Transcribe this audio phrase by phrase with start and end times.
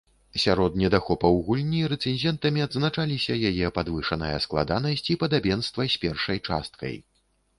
[0.43, 6.95] Сярод недахопаў гульні рэцэнзентамі адзначаліся яе падвышаная складанасць і падабенства з першай часткай.